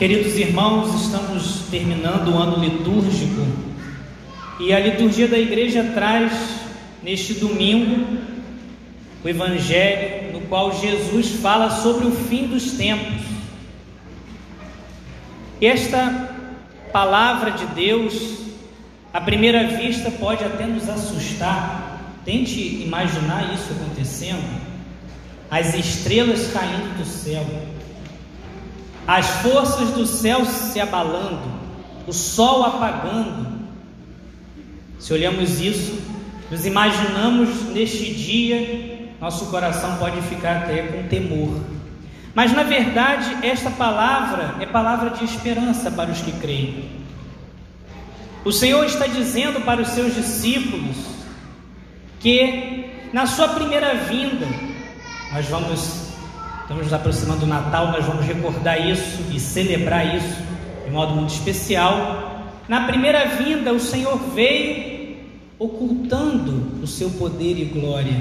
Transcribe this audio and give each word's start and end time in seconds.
Queridos 0.00 0.34
irmãos, 0.36 0.94
estamos 0.94 1.64
terminando 1.70 2.28
o 2.28 2.38
ano 2.38 2.58
litúrgico 2.58 3.46
e 4.58 4.72
a 4.72 4.80
liturgia 4.80 5.28
da 5.28 5.36
igreja 5.38 5.90
traz 5.92 6.32
neste 7.02 7.34
domingo 7.34 8.16
o 9.22 9.28
evangelho 9.28 10.32
no 10.32 10.40
qual 10.46 10.72
Jesus 10.72 11.32
fala 11.42 11.68
sobre 11.82 12.06
o 12.06 12.12
fim 12.12 12.46
dos 12.46 12.72
tempos. 12.78 13.20
Esta 15.60 16.34
palavra 16.90 17.50
de 17.50 17.66
Deus, 17.66 18.38
à 19.12 19.20
primeira 19.20 19.66
vista, 19.66 20.10
pode 20.10 20.42
até 20.42 20.64
nos 20.64 20.88
assustar. 20.88 22.14
Tente 22.24 22.58
imaginar 22.58 23.52
isso 23.52 23.70
acontecendo. 23.70 24.62
As 25.50 25.74
estrelas 25.74 26.50
caindo 26.50 26.96
do 26.96 27.04
céu, 27.04 27.44
as 29.06 29.26
forças 29.42 29.90
do 29.90 30.06
céu 30.06 30.44
se 30.44 30.80
abalando, 30.80 31.50
o 32.06 32.12
sol 32.12 32.64
apagando. 32.64 33.60
Se 34.98 35.12
olhamos 35.12 35.60
isso, 35.60 35.98
nos 36.50 36.66
imaginamos 36.66 37.64
neste 37.66 38.12
dia, 38.12 39.08
nosso 39.20 39.46
coração 39.46 39.96
pode 39.96 40.20
ficar 40.22 40.58
até 40.58 40.82
com 40.82 41.08
temor. 41.08 41.60
Mas 42.34 42.52
na 42.52 42.62
verdade, 42.62 43.36
esta 43.42 43.70
palavra 43.70 44.56
é 44.60 44.66
palavra 44.66 45.10
de 45.10 45.24
esperança 45.24 45.90
para 45.90 46.10
os 46.10 46.20
que 46.20 46.32
creem. 46.32 46.90
O 48.44 48.52
Senhor 48.52 48.84
está 48.84 49.06
dizendo 49.06 49.60
para 49.64 49.82
os 49.82 49.88
seus 49.88 50.14
discípulos 50.14 50.96
que 52.20 52.90
na 53.12 53.26
sua 53.26 53.48
primeira 53.48 53.94
vinda, 53.94 54.46
nós 55.32 55.46
vamos, 55.46 56.09
estamos 56.70 56.84
nos 56.84 56.92
aproximando 56.92 57.40
do 57.40 57.46
Natal, 57.48 57.90
nós 57.90 58.04
vamos 58.04 58.24
recordar 58.24 58.88
isso 58.88 59.24
e 59.32 59.40
celebrar 59.40 60.14
isso 60.14 60.36
de 60.84 60.90
modo 60.92 61.16
muito 61.16 61.30
especial. 61.30 62.52
Na 62.68 62.86
primeira 62.86 63.26
vinda, 63.26 63.72
o 63.72 63.80
Senhor 63.80 64.16
veio 64.32 65.16
ocultando 65.58 66.80
o 66.80 66.86
seu 66.86 67.10
poder 67.10 67.58
e 67.58 67.64
glória. 67.64 68.14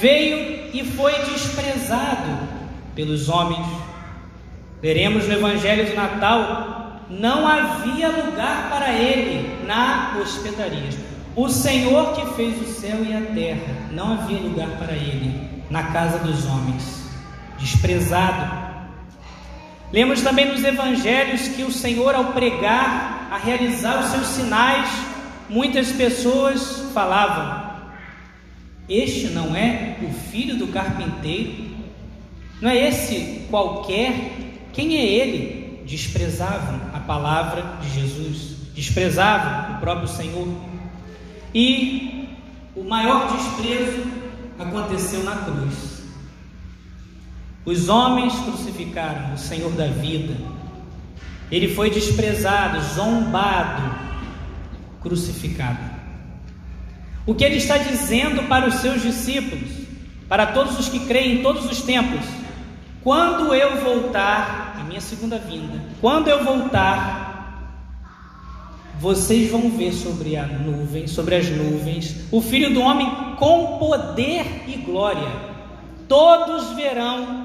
Veio 0.00 0.70
e 0.72 0.82
foi 0.82 1.12
desprezado 1.24 2.48
pelos 2.94 3.28
homens. 3.28 3.66
Veremos 4.80 5.28
no 5.28 5.34
Evangelho 5.34 5.84
de 5.84 5.94
Natal, 5.94 7.02
não 7.10 7.46
havia 7.46 8.08
lugar 8.08 8.70
para 8.70 8.94
ele 8.94 9.66
na 9.66 10.16
hospedaria. 10.22 10.88
O 11.36 11.50
Senhor 11.50 12.14
que 12.14 12.34
fez 12.34 12.58
o 12.62 12.80
céu 12.80 13.04
e 13.04 13.14
a 13.14 13.20
terra, 13.34 13.90
não 13.90 14.14
havia 14.14 14.38
lugar 14.38 14.70
para 14.78 14.94
ele 14.94 15.50
na 15.68 15.82
casa 15.82 16.18
dos 16.18 16.46
homens, 16.46 17.01
desprezado. 17.62 18.72
Lemos 19.92 20.20
também 20.20 20.46
nos 20.46 20.64
evangelhos 20.64 21.48
que 21.48 21.62
o 21.62 21.70
Senhor, 21.70 22.14
ao 22.14 22.32
pregar, 22.32 23.28
a 23.30 23.38
realizar 23.38 24.00
os 24.00 24.06
seus 24.06 24.26
sinais, 24.26 24.88
muitas 25.48 25.92
pessoas 25.92 26.90
falavam: 26.92 27.70
Este 28.88 29.28
não 29.28 29.54
é 29.54 29.96
o 30.02 30.12
filho 30.30 30.56
do 30.56 30.68
carpinteiro? 30.68 31.72
Não 32.60 32.68
é 32.68 32.88
esse 32.88 33.46
qualquer? 33.48 34.32
Quem 34.72 34.96
é 34.96 35.04
ele? 35.04 35.82
Desprezavam 35.86 36.80
a 36.94 37.00
palavra 37.00 37.76
de 37.82 38.00
Jesus, 38.00 38.56
desprezavam 38.74 39.76
o 39.76 39.80
próprio 39.80 40.08
Senhor. 40.08 40.48
E 41.54 42.28
o 42.74 42.82
maior 42.82 43.36
desprezo 43.36 44.04
aconteceu 44.58 45.22
na 45.24 45.36
cruz. 45.36 45.91
Os 47.64 47.88
homens 47.88 48.34
crucificaram 48.40 49.34
o 49.34 49.38
Senhor 49.38 49.70
da 49.72 49.86
vida. 49.86 50.34
Ele 51.50 51.74
foi 51.74 51.90
desprezado, 51.90 52.80
zombado, 52.94 53.94
crucificado. 55.00 55.92
O 57.24 57.34
que 57.34 57.44
ele 57.44 57.56
está 57.56 57.78
dizendo 57.78 58.48
para 58.48 58.66
os 58.66 58.76
seus 58.76 59.00
discípulos, 59.02 59.70
para 60.28 60.46
todos 60.46 60.78
os 60.78 60.88
que 60.88 61.00
creem 61.00 61.38
em 61.38 61.42
todos 61.42 61.64
os 61.70 61.82
tempos, 61.82 62.24
quando 63.02 63.54
eu 63.54 63.80
voltar, 63.80 64.76
a 64.80 64.84
minha 64.84 65.00
segunda 65.00 65.38
vinda, 65.38 65.80
quando 66.00 66.28
eu 66.28 66.44
voltar, 66.44 67.22
vocês 68.98 69.50
vão 69.50 69.70
ver 69.70 69.92
sobre 69.92 70.36
a 70.36 70.46
nuvem, 70.46 71.06
sobre 71.06 71.34
as 71.36 71.48
nuvens, 71.48 72.16
o 72.30 72.40
Filho 72.40 72.72
do 72.72 72.80
Homem 72.80 73.08
com 73.36 73.78
poder 73.78 74.64
e 74.68 74.76
glória. 74.76 75.28
Todos 76.08 76.70
verão 76.72 77.41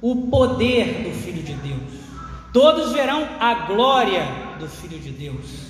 o 0.00 0.28
poder 0.28 1.04
do 1.04 1.10
Filho 1.22 1.42
de 1.42 1.54
Deus. 1.54 1.98
Todos 2.52 2.92
verão 2.92 3.26
a 3.40 3.54
glória 3.66 4.26
do 4.58 4.68
Filho 4.68 4.98
de 4.98 5.10
Deus. 5.10 5.68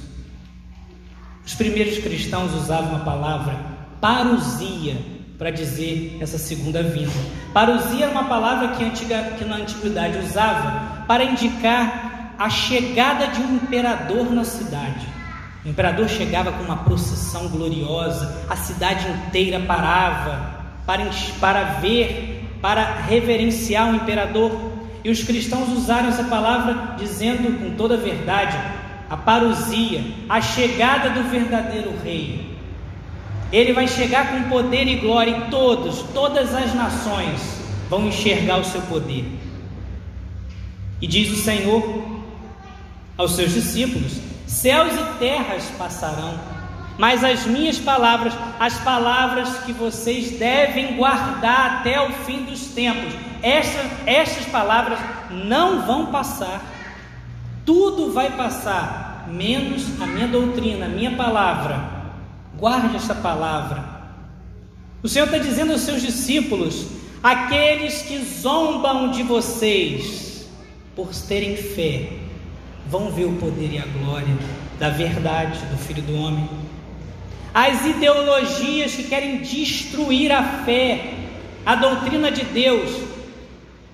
Os 1.45 1.55
primeiros 1.55 1.99
cristãos 1.99 2.55
usavam 2.55 2.97
a 2.97 3.01
palavra 3.01 3.59
parousia 4.01 4.97
para 5.39 5.51
dizer 5.51 6.19
essa 6.21 6.37
segunda 6.37 6.83
vinda. 6.83 7.13
Parousia 7.55 8.05
era 8.05 8.13
uma 8.13 8.25
palavra 8.25 8.77
que, 8.77 8.85
antiga, 8.85 9.23
que 9.39 9.45
na 9.45 9.57
antiguidade 9.57 10.19
usava 10.19 11.05
para 11.07 11.25
indicar 11.25 12.35
a 12.39 12.51
chegada 12.51 13.29
de 13.29 13.41
um 13.41 13.57
imperador 13.57 14.33
na 14.33 14.45
cidade. 14.45 15.07
O 15.65 15.69
imperador 15.69 16.09
chegava 16.09 16.53
com 16.53 16.63
uma 16.63 16.79
procissão 16.79 17.49
gloriosa, 17.49 18.45
a 18.49 18.57
cidade 18.57 19.07
inteira 19.09 19.61
parava 19.61 20.59
para, 20.87 21.05
para 21.41 21.65
ver, 21.81 22.38
para 22.61 23.01
reverenciar 23.03 23.93
o 23.93 23.97
imperador. 23.97 24.53
E 25.05 25.11
os 25.11 25.23
cristãos 25.23 25.69
usaram 25.71 26.09
essa 26.09 26.25
palavra 26.25 26.97
dizendo 26.99 27.59
com 27.59 27.77
toda 27.77 27.95
a 27.95 27.99
verdade 27.99 28.59
a 29.09 29.17
parousia, 29.17 30.05
a 30.29 30.41
chegada 30.41 31.11
do 31.11 31.23
verdadeiro 31.31 31.95
rei, 32.05 32.59
ele 33.51 33.73
vai 33.73 33.89
chegar 33.89 34.31
com 34.31 34.51
poder 34.51 34.87
e 34.87 34.97
glória 34.97 35.31
e 35.31 35.51
todos, 35.51 36.03
todas 36.13 36.55
as 36.55 36.75
nações 36.75 37.41
vão 37.89 38.07
enxergar 38.07 38.59
o 38.59 38.65
seu 38.65 38.83
poder. 38.83 39.25
E 41.01 41.07
diz 41.07 41.31
o 41.31 41.43
Senhor 41.43 42.21
aos 43.17 43.33
seus 43.33 43.55
discípulos: 43.55 44.21
Céus 44.47 44.93
e 44.93 45.19
terras 45.19 45.65
passarão, 45.79 46.39
mas 46.99 47.25
as 47.25 47.47
minhas 47.47 47.79
palavras, 47.79 48.35
as 48.61 48.77
palavras 48.81 49.61
que 49.61 49.73
vocês 49.73 50.33
devem 50.39 50.97
guardar 50.97 51.79
até 51.79 51.99
o 52.01 52.13
fim 52.25 52.43
dos 52.43 52.67
tempos, 52.67 53.15
estas, 53.41 53.87
estas 54.05 54.45
palavras 54.47 54.99
não 55.31 55.87
vão 55.87 56.07
passar. 56.07 56.61
Tudo 57.65 58.13
vai 58.13 58.33
passar, 58.33 59.27
menos 59.29 59.85
a 60.03 60.07
minha 60.07 60.27
doutrina, 60.27 60.87
a 60.87 60.89
minha 60.89 61.17
palavra 61.17 61.97
Guarde 62.59 62.97
esta 62.97 63.15
palavra. 63.15 63.85
O 65.01 65.09
Senhor 65.09 65.27
está 65.27 65.39
dizendo 65.39 65.73
aos 65.73 65.83
seus 65.83 66.03
discípulos: 66.03 66.87
aqueles 67.23 68.03
que 68.03 68.19
zombam 68.19 69.13
de 69.13 69.23
vocês 69.23 70.49
por 70.97 71.15
terem 71.29 71.57
fé, 71.57 72.11
vão 72.89 73.13
ver 73.13 73.27
o 73.27 73.35
poder 73.35 73.73
e 73.73 73.79
a 73.79 73.87
glória 73.87 74.37
da 74.77 74.89
verdade 74.91 75.65
do 75.67 75.79
Filho 75.79 76.03
do 76.03 76.15
Homem. 76.17 76.49
As 77.59 77.85
ideologias 77.85 78.95
que 78.95 79.03
querem 79.03 79.39
destruir 79.39 80.31
a 80.31 80.45
fé, 80.65 81.13
a 81.67 81.75
doutrina 81.75 82.31
de 82.31 82.45
Deus, 82.45 82.89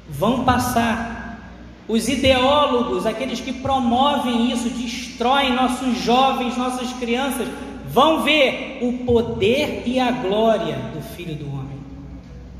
vão 0.06 0.44
passar. 0.44 1.41
Os 1.88 2.06
ideólogos, 2.06 3.06
aqueles 3.06 3.41
que 3.41 3.54
promovem 3.54 4.53
isso, 4.53 4.69
destroem 4.69 5.54
nossos 5.54 5.97
jovens, 6.03 6.58
nossas 6.58 6.92
crianças, 6.92 7.48
vão 7.88 8.22
ver 8.22 8.80
o 8.82 9.04
poder 9.06 9.82
e 9.86 9.98
a 9.98 10.10
glória 10.12 10.76
do 10.92 11.00
Filho 11.16 11.34
do 11.34 11.48
Homem. 11.48 11.78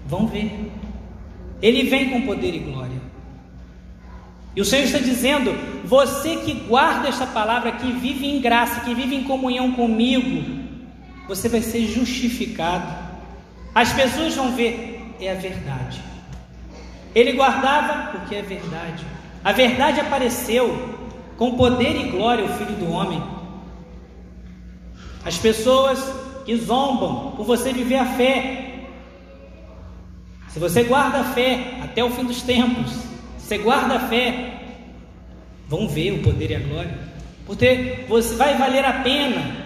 Vão 0.07 0.27
ver. 0.27 0.71
Ele 1.61 1.83
vem 1.83 2.09
com 2.09 2.23
poder 2.23 2.55
e 2.55 2.61
glória. 2.61 3.03
E 4.57 4.61
o 4.63 4.65
Senhor 4.65 4.85
está 4.85 5.01
dizendo: 5.01 5.55
você 5.85 6.37
que 6.37 6.55
guarda 6.55 7.09
esta 7.09 7.27
palavra, 7.27 7.73
que 7.73 7.93
vive 7.93 8.27
em 8.27 8.41
graça, 8.41 8.81
que 8.81 8.95
vive 8.95 9.15
em 9.15 9.25
comunhão 9.25 9.73
comigo, 9.73 10.64
você 11.27 11.49
vai 11.49 11.63
ser 11.63 11.87
justificado. 11.87 12.93
As 13.75 13.93
pessoas 13.93 14.35
vão 14.35 14.55
ver, 14.55 15.15
é 15.21 15.31
a 15.31 15.35
verdade. 15.35 16.01
Ele 17.15 17.33
guardava 17.33 18.13
porque 18.13 18.35
é 18.35 18.43
verdade. 18.43 19.05
A 19.43 19.53
verdade 19.53 20.01
apareceu 20.01 20.97
com 21.37 21.57
poder 21.57 21.97
e 21.97 22.11
glória, 22.11 22.45
o 22.45 22.49
Filho 22.57 22.77
do 22.77 22.91
Homem. 22.91 23.23
As 25.25 25.39
pessoas 25.39 26.01
que 26.45 26.57
zombam 26.57 27.33
por 27.37 27.45
você 27.45 27.73
viver 27.73 27.97
a 27.97 28.07
fé. 28.07 28.85
Se 30.49 30.59
você 30.59 30.85
guarda 30.85 31.21
a 31.21 31.25
fé 31.25 31.79
até 31.83 32.05
o 32.05 32.11
fim 32.11 32.25
dos 32.25 32.43
tempos, 32.43 32.93
você 33.39 33.59
guarda 33.59 33.97
a 33.97 34.09
fé, 34.09 34.61
vão 35.69 35.89
ver 35.89 36.13
o 36.13 36.23
poder 36.23 36.51
e 36.51 36.55
a 36.55 36.61
glória. 36.61 36.99
Porque 37.47 38.05
você 38.09 38.37
vai 38.37 38.57
valer 38.57 38.85
a 38.85 39.03
pena 39.03 39.64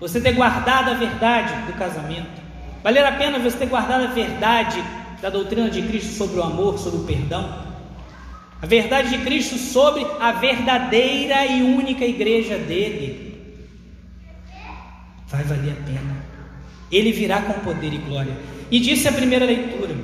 você 0.00 0.20
ter 0.20 0.32
guardado 0.32 0.90
a 0.90 0.94
verdade 0.94 1.54
do 1.66 1.72
casamento. 1.78 2.40
Valer 2.82 3.04
a 3.04 3.12
pena 3.12 3.38
você 3.38 3.58
ter 3.58 3.66
guardado 3.66 4.04
a 4.04 4.08
verdade 4.08 4.82
da 5.20 5.28
doutrina 5.28 5.68
de 5.68 5.82
Cristo 5.82 6.12
sobre 6.12 6.38
o 6.38 6.42
amor, 6.42 6.78
sobre 6.78 7.00
o 7.00 7.04
perdão. 7.04 7.66
A 8.60 8.66
verdade 8.66 9.10
de 9.10 9.18
Cristo 9.24 9.56
sobre 9.56 10.06
a 10.20 10.32
verdadeira 10.32 11.46
e 11.46 11.62
única 11.62 12.04
igreja 12.04 12.56
dele. 12.58 13.28
Vai 15.26 15.44
valer 15.44 15.72
a 15.72 15.84
pena. 15.84 16.16
Ele 16.90 17.12
virá 17.12 17.42
com 17.42 17.52
poder 17.60 17.92
e 17.92 17.98
glória. 17.98 18.36
E 18.70 18.80
disse 18.80 19.06
a 19.08 19.12
primeira 19.12 19.44
leitura. 19.44 19.94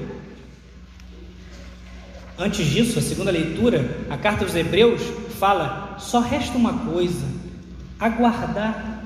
Antes 2.39 2.67
disso, 2.67 2.99
a 2.99 3.03
segunda 3.03 3.31
leitura, 3.31 3.97
a 4.11 4.17
carta 4.17 4.45
aos 4.45 4.55
Hebreus 4.55 5.01
fala: 5.39 5.97
só 5.99 6.21
resta 6.21 6.57
uma 6.57 6.73
coisa: 6.73 7.25
aguardar. 7.99 9.04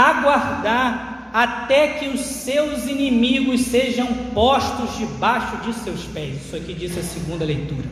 Aguardar 0.00 1.30
até 1.32 1.88
que 1.88 2.08
os 2.08 2.20
seus 2.20 2.86
inimigos 2.86 3.60
sejam 3.62 4.06
postos 4.34 4.96
debaixo 4.96 5.58
de 5.58 5.74
seus 5.74 6.04
pés. 6.04 6.46
Isso 6.46 6.56
aqui 6.56 6.72
diz 6.72 6.96
a 6.96 7.02
segunda 7.02 7.44
leitura. 7.44 7.84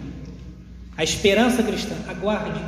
A 0.97 1.05
esperança 1.05 1.63
cristã, 1.63 1.95
aguarde. 2.09 2.61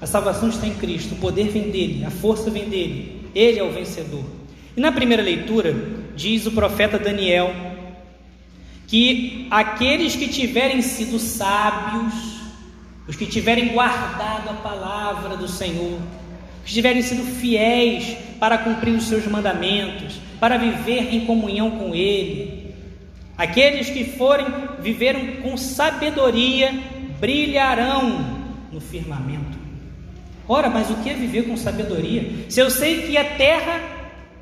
A 0.00 0.06
salvação 0.06 0.48
está 0.48 0.66
em 0.66 0.74
Cristo, 0.74 1.14
o 1.14 1.18
poder 1.18 1.48
vem 1.48 1.70
dele, 1.70 2.04
a 2.04 2.10
força 2.10 2.50
vem 2.50 2.68
dele, 2.68 3.30
ele 3.34 3.58
é 3.58 3.62
o 3.62 3.72
vencedor. 3.72 4.24
E 4.76 4.80
na 4.80 4.90
primeira 4.90 5.22
leitura, 5.22 5.74
diz 6.16 6.44
o 6.46 6.50
profeta 6.50 6.98
Daniel 6.98 7.54
que 8.86 9.46
aqueles 9.50 10.14
que 10.14 10.28
tiverem 10.28 10.82
sido 10.82 11.18
sábios, 11.18 12.12
os 13.08 13.16
que 13.16 13.24
tiverem 13.24 13.68
guardado 13.68 14.50
a 14.50 14.54
palavra 14.54 15.36
do 15.36 15.48
Senhor, 15.48 15.98
que 16.64 16.72
tiverem 16.72 17.02
sido 17.02 17.22
fiéis 17.22 18.16
para 18.38 18.58
cumprir 18.58 18.94
os 18.94 19.04
seus 19.04 19.26
mandamentos, 19.26 20.18
para 20.40 20.56
viver 20.56 21.14
em 21.14 21.26
comunhão 21.26 21.72
com 21.72 21.94
Ele, 21.94 22.74
aqueles 23.36 23.90
que 23.90 24.04
forem 24.04 24.46
viveram 24.80 25.42
com 25.42 25.56
sabedoria, 25.56 26.72
brilharão 27.20 28.44
no 28.72 28.80
firmamento. 28.80 29.58
Ora, 30.48 30.68
mas 30.68 30.90
o 30.90 30.96
que 30.96 31.08
é 31.08 31.14
viver 31.14 31.44
com 31.44 31.56
sabedoria? 31.56 32.46
Se 32.50 32.60
eu 32.60 32.70
sei 32.70 33.02
que 33.02 33.16
a 33.16 33.24
terra 33.24 33.80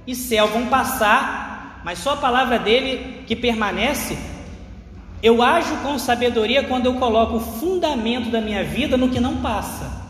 e 0.07 0.15
céu 0.15 0.49
vão 0.49 0.67
passar, 0.67 1.81
mas 1.85 1.99
só 1.99 2.15
a 2.15 2.17
palavra 2.17 2.59
dele 2.59 3.23
que 3.27 3.37
permanece, 3.37 4.19
eu 5.23 5.41
ajo 5.41 5.77
com 5.77 5.99
sabedoria 5.99 6.65
quando 6.65 6.87
eu 6.87 6.95
coloco 6.95 7.37
o 7.37 7.41
fundamento 7.41 8.31
da 8.31 8.41
minha 8.41 8.65
vida 8.65 8.97
no 8.97 9.09
que 9.09 9.21
não 9.21 9.37
passa. 9.37 10.02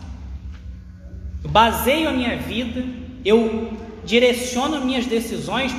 Baseio 1.52 2.08
a 2.08 2.12
minha 2.12 2.38
vida, 2.38 2.82
eu 3.22 3.76
direciono 4.06 4.81
minhas 4.81 5.04
decisões 5.04 5.70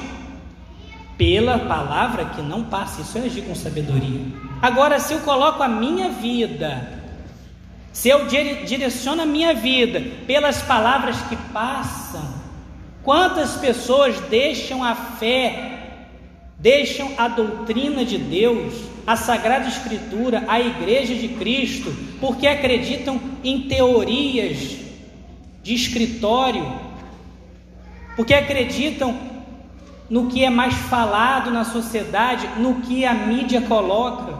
pela 1.17 1.57
palavra 1.57 2.25
que 2.25 2.43
não 2.43 2.65
passa. 2.65 3.01
Isso 3.01 3.17
é 3.17 3.21
agir 3.21 3.41
com 3.41 3.55
sabedoria. 3.55 4.21
Agora, 4.61 4.99
se 4.99 5.15
eu 5.15 5.21
coloco 5.21 5.63
a 5.63 5.67
minha 5.67 6.09
vida, 6.09 7.01
se 7.91 8.07
eu 8.07 8.27
direciono 8.27 9.23
a 9.23 9.25
minha 9.25 9.55
vida 9.55 9.99
pelas 10.27 10.61
palavras 10.61 11.19
que 11.23 11.35
passam, 11.51 12.23
quantas 13.01 13.55
pessoas 13.55 14.19
deixam 14.29 14.83
a 14.83 14.93
fé, 14.93 16.03
deixam 16.59 17.13
a 17.17 17.27
doutrina 17.27 18.05
de 18.05 18.19
Deus 18.19 18.75
a 19.07 19.15
Sagrada 19.15 19.67
Escritura, 19.67 20.43
a 20.47 20.61
Igreja 20.61 21.15
de 21.15 21.29
Cristo, 21.29 21.91
porque 22.21 22.45
acreditam 22.45 23.19
em 23.43 23.61
teorias 23.61 24.82
de 25.63 25.73
escritório, 25.73 26.79
porque 28.15 28.33
acreditam 28.33 29.17
no 30.09 30.27
que 30.27 30.43
é 30.43 30.49
mais 30.49 30.73
falado 30.73 31.49
na 31.49 31.63
sociedade, 31.63 32.47
no 32.59 32.81
que 32.81 33.05
a 33.05 33.13
mídia 33.13 33.61
coloca. 33.61 34.37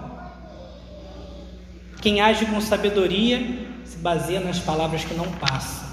Quem 2.01 2.21
age 2.21 2.45
com 2.45 2.59
sabedoria 2.59 3.67
se 3.85 3.97
baseia 3.97 4.41
nas 4.41 4.59
palavras 4.59 5.05
que 5.05 5.13
não 5.13 5.31
passam, 5.31 5.87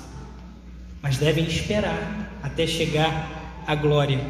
mas 1.01 1.17
devem 1.17 1.45
esperar 1.45 2.29
até 2.43 2.67
chegar 2.67 3.63
à 3.67 3.75
glória. 3.75 4.21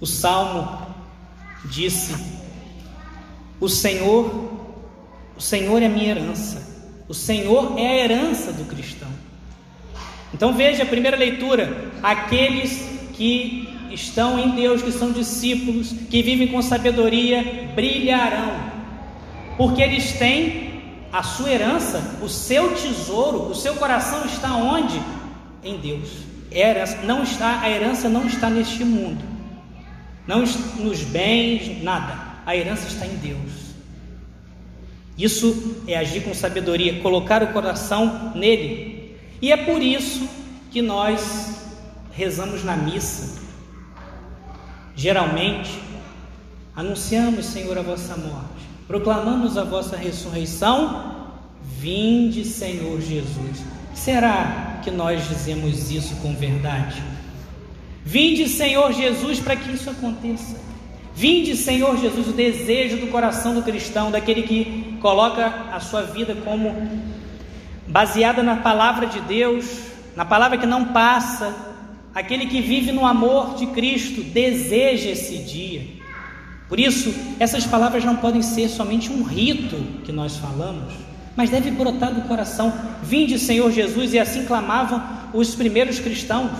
O 0.00 0.06
salmo 0.06 0.86
disse 1.64 2.14
o 3.58 3.68
Senhor, 3.68 4.52
o 5.36 5.40
Senhor 5.40 5.82
é 5.82 5.88
minha 5.88 6.10
herança. 6.10 6.74
O 7.08 7.14
Senhor 7.14 7.78
é 7.78 7.86
a 7.86 8.04
herança 8.04 8.52
do 8.52 8.64
cristão. 8.66 9.08
Então 10.34 10.52
veja 10.52 10.82
a 10.82 10.86
primeira 10.86 11.16
leitura: 11.16 11.90
aqueles 12.02 12.86
que 13.14 13.68
estão 13.90 14.38
em 14.38 14.50
Deus, 14.50 14.82
que 14.82 14.92
são 14.92 15.12
discípulos, 15.12 15.94
que 16.10 16.20
vivem 16.20 16.48
com 16.48 16.60
sabedoria, 16.60 17.70
brilharão, 17.74 18.52
porque 19.56 19.80
eles 19.80 20.12
têm 20.18 20.82
a 21.12 21.22
sua 21.22 21.50
herança, 21.50 22.18
o 22.20 22.28
seu 22.28 22.74
tesouro, 22.74 23.48
o 23.48 23.54
seu 23.54 23.76
coração 23.76 24.26
está 24.26 24.54
onde? 24.56 25.00
Em 25.62 25.78
Deus. 25.78 26.10
Herança, 26.50 26.98
não 27.04 27.22
está, 27.22 27.60
a 27.62 27.70
herança 27.70 28.08
não 28.08 28.26
está 28.26 28.50
neste 28.50 28.84
mundo, 28.84 29.24
não 30.26 30.40
nos 30.40 31.02
bens, 31.02 31.82
nada 31.82 32.34
a 32.46 32.56
herança 32.56 32.86
está 32.86 33.06
em 33.06 33.16
Deus. 33.16 33.64
Isso 35.16 35.76
é 35.86 35.96
agir 35.96 36.22
com 36.22 36.34
sabedoria, 36.34 37.00
colocar 37.00 37.42
o 37.42 37.52
coração 37.52 38.32
nele. 38.34 38.93
E 39.40 39.52
é 39.52 39.56
por 39.56 39.82
isso 39.82 40.28
que 40.70 40.80
nós 40.82 41.54
rezamos 42.12 42.64
na 42.64 42.76
missa. 42.76 43.42
Geralmente, 44.96 45.78
anunciamos, 46.74 47.46
Senhor, 47.46 47.76
a 47.76 47.82
vossa 47.82 48.16
morte, 48.16 48.68
proclamamos 48.86 49.58
a 49.58 49.64
vossa 49.64 49.96
ressurreição. 49.96 51.14
Vinde, 51.78 52.44
Senhor 52.44 53.00
Jesus. 53.00 53.64
Será 53.94 54.80
que 54.82 54.90
nós 54.90 55.28
dizemos 55.28 55.90
isso 55.90 56.16
com 56.16 56.34
verdade? 56.34 57.02
Vinde, 58.04 58.48
Senhor 58.48 58.92
Jesus, 58.92 59.40
para 59.40 59.56
que 59.56 59.72
isso 59.72 59.88
aconteça. 59.88 60.56
Vinde, 61.14 61.56
Senhor 61.56 61.96
Jesus, 61.98 62.28
o 62.28 62.32
desejo 62.32 62.96
do 62.96 63.06
coração 63.06 63.54
do 63.54 63.62
cristão, 63.62 64.10
daquele 64.10 64.42
que 64.42 64.98
coloca 65.00 65.46
a 65.72 65.78
sua 65.80 66.02
vida 66.02 66.34
como 66.44 66.74
baseada 67.86 68.42
na 68.42 68.56
palavra 68.56 69.06
de 69.06 69.20
Deus, 69.20 69.64
na 70.16 70.24
palavra 70.24 70.58
que 70.58 70.66
não 70.66 70.86
passa, 70.86 71.54
aquele 72.14 72.46
que 72.46 72.60
vive 72.60 72.92
no 72.92 73.04
amor 73.04 73.56
de 73.56 73.66
Cristo, 73.68 74.22
deseja 74.22 75.10
esse 75.10 75.38
dia. 75.38 75.82
Por 76.68 76.80
isso, 76.80 77.14
essas 77.38 77.66
palavras 77.66 78.04
não 78.04 78.16
podem 78.16 78.42
ser 78.42 78.68
somente 78.68 79.10
um 79.10 79.22
rito 79.22 79.76
que 80.04 80.12
nós 80.12 80.36
falamos, 80.36 80.94
mas 81.36 81.50
deve 81.50 81.70
brotar 81.70 82.14
do 82.14 82.22
coração. 82.22 82.72
Vinde, 83.02 83.38
Senhor 83.38 83.70
Jesus, 83.70 84.14
e 84.14 84.18
assim 84.18 84.44
clamavam 84.44 85.02
os 85.32 85.54
primeiros 85.54 85.98
cristãos. 85.98 86.50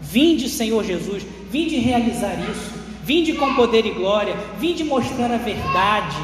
Vinde, 0.00 0.48
Senhor 0.48 0.84
Jesus, 0.84 1.24
vinde 1.50 1.76
realizar 1.76 2.34
isso. 2.50 2.84
Vinde 3.02 3.34
com 3.34 3.54
poder 3.54 3.84
e 3.84 3.90
glória, 3.90 4.34
vinde 4.58 4.82
mostrar 4.82 5.30
a 5.30 5.36
verdade 5.36 6.16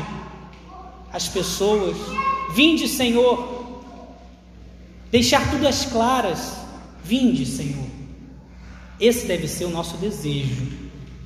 às 1.12 1.28
pessoas. 1.28 1.96
Vinde, 2.54 2.88
Senhor, 2.88 3.59
deixar 5.10 5.50
tudo 5.50 5.66
às 5.66 5.84
claras. 5.84 6.56
Vinde, 7.04 7.44
Senhor. 7.46 7.86
Esse 9.00 9.26
deve 9.26 9.48
ser 9.48 9.64
o 9.64 9.70
nosso 9.70 9.96
desejo, 9.96 10.68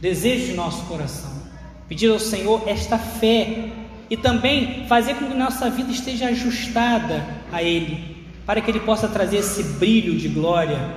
desejo 0.01 0.47
de 0.47 0.53
nosso 0.55 0.85
coração. 0.85 1.33
Pedir 1.89 2.11
ao 2.11 2.21
Senhor 2.21 2.63
esta 2.67 2.97
fé 2.97 3.71
e 4.09 4.17
também 4.17 4.87
fazer 4.87 5.15
com 5.15 5.27
que 5.27 5.35
nossa 5.35 5.69
vida 5.69 5.91
esteja 5.91 6.29
ajustada 6.29 7.27
a 7.53 7.63
Ele, 7.63 8.27
para 8.47 8.61
que 8.61 8.71
Ele 8.71 8.81
possa 8.81 9.09
trazer 9.09 9.39
esse 9.39 9.63
brilho 9.63 10.17
de 10.17 10.29
glória 10.29 10.95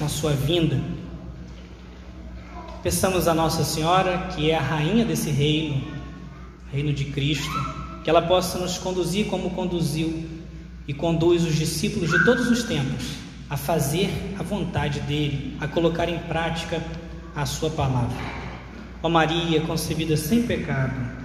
na 0.00 0.08
sua 0.08 0.32
vinda. 0.32 0.80
Peçamos 2.82 3.26
a 3.26 3.34
Nossa 3.34 3.64
Senhora, 3.64 4.28
que 4.34 4.50
é 4.50 4.54
a 4.54 4.60
rainha 4.60 5.04
desse 5.04 5.30
reino, 5.30 5.82
reino 6.72 6.92
de 6.92 7.06
Cristo, 7.06 7.50
que 8.04 8.08
ela 8.08 8.22
possa 8.22 8.58
nos 8.58 8.78
conduzir 8.78 9.26
como 9.26 9.50
conduziu 9.50 10.24
e 10.86 10.94
conduz 10.94 11.44
os 11.44 11.54
discípulos 11.54 12.10
de 12.10 12.24
todos 12.24 12.48
os 12.48 12.62
tempos 12.64 13.16
a 13.48 13.56
fazer 13.56 14.10
a 14.38 14.42
vontade 14.42 15.00
dele, 15.00 15.56
a 15.60 15.68
colocar 15.68 16.08
em 16.08 16.18
prática 16.18 16.82
a 17.34 17.46
sua 17.46 17.70
palavra. 17.70 18.16
Ó 19.02 19.08
Maria, 19.08 19.60
concebida 19.60 20.16
sem 20.16 20.42
pecado, 20.42 21.16